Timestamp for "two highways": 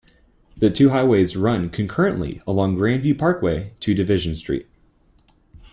0.71-1.37